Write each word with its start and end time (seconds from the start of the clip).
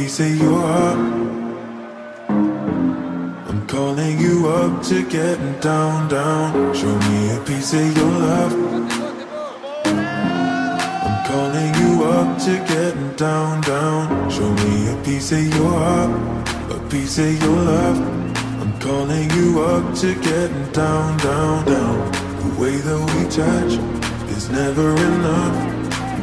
piece 0.00 0.20
of 0.20 0.34
your 0.40 0.60
heart. 0.60 0.98
I'm 3.50 3.66
calling 3.66 4.18
you 4.18 4.48
up 4.48 4.82
to 4.84 5.06
get 5.06 5.38
down, 5.60 6.08
down. 6.08 6.74
Show 6.74 6.96
me 7.08 7.18
a 7.36 7.40
piece 7.44 7.74
of 7.74 7.86
your 7.98 8.12
love. 8.26 8.52
I'm 11.06 11.18
calling 11.30 11.72
you 11.82 12.04
up 12.04 12.38
to 12.46 12.52
get 12.72 12.94
down, 13.18 13.60
down. 13.60 14.30
Show 14.30 14.50
me 14.64 14.74
a 14.94 14.96
piece 15.04 15.32
of 15.32 15.46
your 15.56 15.72
heart, 15.84 16.10
a 16.76 16.78
piece 16.88 17.18
of 17.18 17.32
your 17.42 17.58
love. 17.72 17.98
I'm 18.62 18.72
calling 18.80 19.28
you 19.32 19.60
up 19.60 19.94
to 19.96 20.14
get 20.14 20.50
down, 20.72 21.18
down, 21.18 21.66
down. 21.66 21.98
The 22.42 22.50
way 22.60 22.76
that 22.86 23.00
we 23.12 23.22
touch 23.28 23.72
is 24.34 24.48
never 24.48 24.88
enough. 24.96 25.79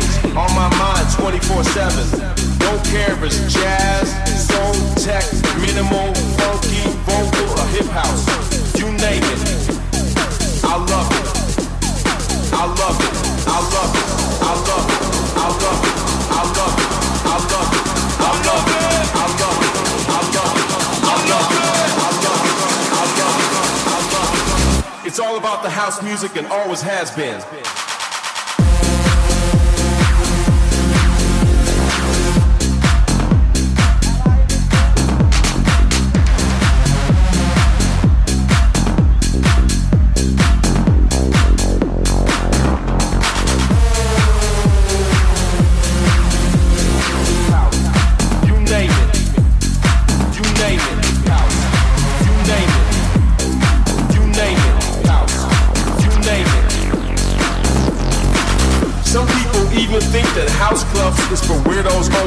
Veins, 0.00 0.36
on 0.36 0.50
my 0.54 0.68
mind 0.78 1.06
24-7. 1.08 2.58
Don't 2.58 2.84
care 2.86 3.12
if 3.12 3.22
it's 3.22 3.52
jazz, 3.52 4.10
soul, 4.46 4.74
tech, 4.96 5.24
minimal, 5.60 6.14
funky, 6.38 6.80
vocal, 7.04 7.48
or 7.58 7.66
hip 7.68 7.86
house. 7.86 8.24
You 8.78 8.86
name 8.86 9.22
it. 9.22 9.40
I 10.64 10.76
love 10.76 11.10
it. 11.10 11.26
I 12.52 12.66
love 12.66 13.00
it. 13.00 13.14
I 13.46 13.60
love 13.74 13.94
it. 13.96 14.08
I 14.40 14.54
love 14.68 14.88
it. 14.90 15.02
I 15.36 15.48
love 15.60 15.84
it. 15.84 15.96
I 16.30 16.46
love 16.56 16.76
it. 16.76 16.90
I 17.24 17.38
love 17.50 17.72
it. 17.72 17.88
I 18.20 18.34
love 18.46 18.68
it. 18.70 18.90
I 18.90 19.34
love 19.40 19.52
it. 19.52 19.76
I 20.00 20.26
love 20.36 20.56
it. 20.56 20.70
I 20.70 21.16
love 21.30 21.50
it. 21.50 21.58
I 21.90 22.14
love 22.14 22.38
it. 22.40 22.46
I 22.90 23.06
love 23.18 23.38
it. 23.40 23.56
I 23.86 24.06
love 24.12 24.32
it. 25.02 25.06
It's 25.06 25.18
all 25.18 25.36
about 25.36 25.62
the 25.62 25.70
house 25.70 26.02
music 26.02 26.36
and 26.36 26.46
always 26.46 26.82
has 26.82 27.10
been. 27.10 27.40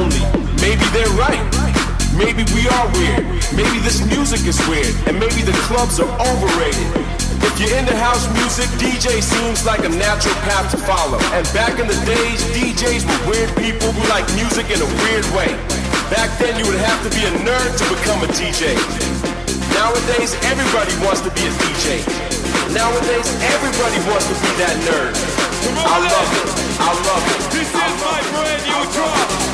Only. 0.04 0.24
Maybe 0.60 0.84
they're 0.92 1.16
right. 1.16 1.40
Maybe 2.14 2.44
we 2.52 2.68
are 2.68 2.86
weird. 2.94 3.24
Maybe 3.56 3.80
this 3.82 4.04
music 4.06 4.44
is 4.46 4.60
weird. 4.68 4.92
And 5.08 5.16
maybe 5.18 5.40
the 5.42 5.56
clubs 5.66 5.98
are 5.98 6.10
overrated. 6.20 6.88
If 7.42 7.58
you're 7.60 7.74
into 7.76 7.96
house 7.96 8.24
music, 8.36 8.68
DJ 8.80 9.20
seems 9.20 9.64
like 9.64 9.84
a 9.84 9.92
natural 9.92 10.34
path 10.46 10.70
to 10.72 10.78
follow. 10.78 11.18
And 11.34 11.44
back 11.56 11.80
in 11.80 11.86
the 11.88 11.98
days, 12.04 12.40
DJs 12.52 13.02
were 13.08 13.20
weird 13.30 13.50
people 13.56 13.88
who 13.92 14.02
like 14.08 14.26
music 14.36 14.68
in 14.70 14.78
a 14.80 14.90
weird 15.04 15.26
way. 15.32 15.50
Back 16.12 16.30
then, 16.38 16.54
you 16.60 16.64
would 16.68 16.80
have 16.80 17.00
to 17.02 17.10
be 17.10 17.22
a 17.24 17.32
nerd 17.42 17.70
to 17.80 17.84
become 17.88 18.20
a 18.22 18.30
DJ. 18.36 18.76
Nowadays, 19.74 20.36
everybody 20.46 20.94
wants 21.02 21.20
to 21.24 21.30
be 21.32 21.42
a 21.42 21.52
DJ. 21.64 22.04
Nowadays, 22.72 23.28
everybody 23.56 23.98
wants 24.08 24.26
to 24.28 24.36
be 24.38 24.50
that 24.62 24.76
nerd. 24.86 25.14
I 25.84 25.98
love 25.98 26.30
it. 26.40 26.48
I 26.78 26.90
love 26.92 27.24
it. 27.34 27.40
This 27.56 27.68
is 27.68 27.94
my 28.02 28.18
brand 28.32 28.62
new 28.68 28.82
drop. 28.92 29.53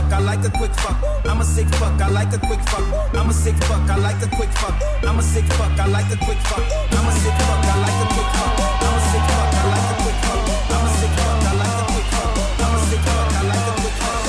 Fuck, 0.00 0.12
I 0.12 0.18
like 0.20 0.44
a 0.44 0.50
quick 0.50 0.72
fuck. 0.74 0.96
I'm 1.24 1.40
a 1.40 1.44
sick 1.44 1.68
fuck, 1.76 2.00
I 2.00 2.08
like 2.08 2.32
a 2.32 2.38
quick 2.38 2.60
fuck. 2.68 2.84
I'm 3.14 3.28
a 3.28 3.32
sick 3.32 3.56
fuck, 3.64 3.90
I 3.90 3.96
like 3.96 4.22
a 4.22 4.28
quick 4.36 4.50
fuck. 4.50 4.74
I'm 5.02 5.18
a 5.18 5.22
sick 5.22 5.44
fuck, 5.56 5.78
I 5.78 5.86
like 5.86 6.12
a 6.12 6.16
quick 6.24 6.38
fuck. 6.48 6.64
I'm 6.92 7.08
a 7.08 7.12
sick 7.12 7.34
fuck, 7.46 7.64
I 7.64 7.76
like 7.84 8.00
a 8.00 8.06
quick 8.14 8.30
fuck. 8.38 8.54
I'm 8.80 8.96
a 8.96 9.00
sick 9.10 9.24
fuck, 9.30 9.54
I 9.54 9.64
like 9.72 9.88
a 9.90 9.96
quick 10.02 10.18
fuck. 10.24 10.42
I'm 10.70 10.84
a 10.84 10.90
sick 10.98 11.14
fuck, 11.20 11.44
I 11.44 11.52
like 11.60 11.78
a 11.80 11.84
quick 11.92 12.08
fuck. 12.14 12.32
I'm 12.64 12.74
a 12.74 12.80
sick 12.88 13.02
fuck, 13.10 13.30
I 13.30 13.42
like 13.50 13.66
a 13.70 13.74
quick 13.80 13.96
fuck. 14.00 14.24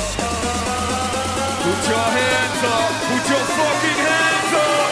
Put 1.63 1.81
your 1.91 2.07
hands 2.17 2.63
up. 2.75 2.91
Put 3.07 3.23
your 3.31 3.45
fucking 3.57 3.99
hands 4.07 4.53
up. 4.67 4.91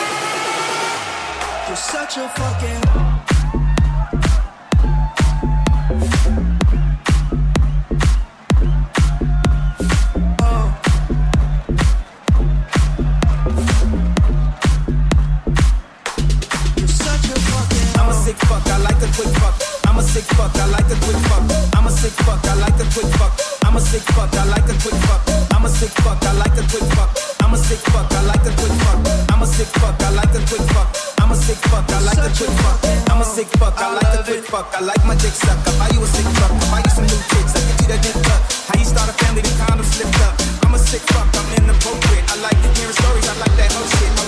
You're 1.68 1.84
such 1.94 2.14
a 2.18 2.26
fucking. 2.30 3.09
Sick 24.00 24.16
fuck, 24.16 24.34
I 24.34 24.44
like 24.48 24.70
a 24.70 24.76
quick 24.80 24.96
fuck. 25.08 25.22
I'm 25.52 25.66
a 25.66 25.70
sick 25.70 25.92
fuck, 26.04 26.24
I 26.24 26.32
like 26.34 26.56
a 26.56 26.64
quick 26.72 26.88
fuck. 26.96 27.10
I'm 27.44 27.54
a 27.54 27.58
sick 27.58 27.80
fuck, 27.92 28.12
I 28.12 28.22
like 28.24 28.46
a 28.46 28.52
quick 28.56 28.76
fuck. 28.84 29.00
I'm 29.32 29.42
a 29.42 29.46
sick 29.48 29.68
fuck, 29.68 30.00
I 30.00 30.10
like 30.16 30.36
a 30.36 30.42
quick 30.48 30.64
fuck. 30.72 30.88
I'm 31.20 31.32
a 31.32 31.36
sick 31.36 31.58
fuck, 31.68 31.90
I 31.92 32.00
like 32.08 32.24
a 32.24 32.30
quick 32.32 32.54
fuck. 32.64 32.80
I'm 33.12 33.22
a 33.22 33.26
sick 33.26 33.48
fuck, 33.60 33.76
I 33.78 33.94
like 33.96 34.20
a 34.20 34.24
quick 34.24 34.44
fuck. 34.46 34.68
I 34.74 34.80
like 34.82 35.04
my 35.06 35.16
dick 35.16 35.36
suck. 35.36 35.60
I 35.68 35.72
buy 35.80 35.90
you 35.92 36.04
a 36.04 36.08
sick 36.08 36.28
fuck. 36.40 36.52
I 36.52 36.66
buy 36.72 36.82
you 36.86 36.92
some 36.96 37.08
new 37.12 37.22
kicks. 37.28 37.54
I 37.56 37.62
get 37.68 37.82
you 37.82 37.88
that 37.92 38.02
dick 38.04 38.18
cut. 38.24 38.42
How 38.72 38.80
you 38.80 38.86
start 38.86 39.10
a 39.10 39.14
family, 39.20 39.42
the 39.42 39.52
condom 39.60 39.86
slipped 39.86 40.22
up. 40.24 40.34
I'm 40.64 40.74
a 40.74 40.80
sick 40.80 41.04
fuck, 41.12 41.28
I'm 41.36 41.48
inappropriate. 41.60 42.26
I 42.32 42.36
like 42.40 42.60
hearing 42.78 42.96
stories, 42.96 43.28
I 43.28 43.36
like 43.44 43.56
that 43.60 43.72
whole 43.74 43.90
shit. 44.00 44.19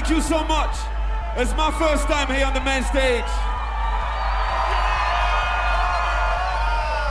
Thank 0.00 0.16
you 0.16 0.22
so 0.22 0.42
much. 0.44 0.74
It's 1.36 1.54
my 1.56 1.70
first 1.72 2.08
time 2.08 2.34
here 2.34 2.46
on 2.46 2.54
the 2.54 2.64
main 2.64 2.82
stage. 2.84 3.28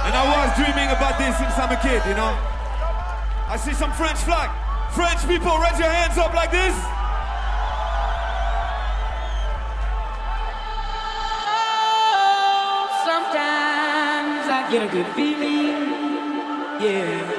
And 0.06 0.13
I 0.17 0.25
was 0.25 0.49
dreaming 0.58 0.89
about 0.89 1.19
this 1.19 1.38
since 1.38 1.54
I'm 1.54 1.69
a 1.69 1.78
kid, 1.78 2.02
you 2.10 2.15
know. 2.15 2.34
I 3.47 3.58
see 3.58 3.73
some 3.73 3.93
French 3.93 4.17
flag. 4.19 4.49
French 4.91 5.21
people, 5.28 5.56
raise 5.60 5.78
your 5.78 5.88
hands 5.88 6.17
up 6.17 6.34
like 6.34 6.49
this. 6.49 6.73
Sometimes 13.06 14.49
I 14.49 14.67
get 14.71 14.89
a 14.89 14.91
good 14.91 15.08
feeling, 15.13 16.82
yeah. 16.82 17.38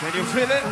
Can 0.00 0.16
you 0.16 0.24
feel 0.24 0.50
it? 0.50 0.62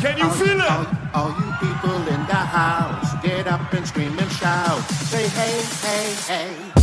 Can 0.00 0.18
you 0.18 0.28
feel 0.30 0.60
it? 0.60 0.88
All 1.14 1.30
you 1.38 1.52
people 1.60 2.08
in 2.08 2.26
the 2.26 2.34
house. 2.34 3.14
Get 3.22 3.46
up 3.46 3.72
and 3.72 3.86
scream 3.86 4.18
and 4.18 4.32
shout. 4.32 4.80
Say 4.90 5.28
hey, 5.28 5.62
hey, 5.80 6.14
hey. 6.26 6.79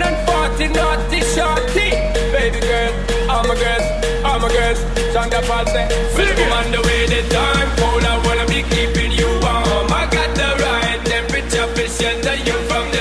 10 0.00 0.72
naughty 0.72 1.20
shorty. 1.20 1.90
Baby 2.32 2.60
girl, 2.60 2.92
I'm 3.28 3.50
a 3.50 3.54
girl, 3.54 3.82
I'm 4.24 4.42
a 4.42 4.48
my 4.48 4.48
girls, 4.48 4.80
all 4.80 4.88
my 4.88 4.92
girls. 4.92 5.12
Sandra 5.12 5.42
False, 5.42 5.72
welcome 6.16 6.52
on 6.52 6.70
the 6.72 6.80
way 6.86 7.06
the 7.06 7.28
time 7.28 7.68
cold. 7.76 8.04
I 8.04 8.16
wanna 8.24 8.46
be 8.46 8.62
keeping 8.62 9.12
you 9.12 9.28
warm. 9.44 9.92
I 9.92 10.08
got 10.10 10.34
the 10.34 10.48
right 10.64 11.00
temperature, 11.04 11.66
fish, 11.74 12.00
and 12.02 12.24
you 12.46 12.56
from 12.68 12.91